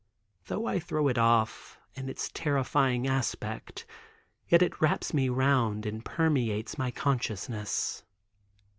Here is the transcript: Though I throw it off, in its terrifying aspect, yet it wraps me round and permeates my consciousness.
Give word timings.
Though 0.47 0.65
I 0.65 0.79
throw 0.79 1.09
it 1.09 1.19
off, 1.19 1.77
in 1.93 2.09
its 2.09 2.31
terrifying 2.33 3.05
aspect, 3.07 3.85
yet 4.47 4.63
it 4.63 4.81
wraps 4.81 5.13
me 5.13 5.29
round 5.29 5.85
and 5.85 6.03
permeates 6.03 6.75
my 6.75 6.89
consciousness. 6.89 8.03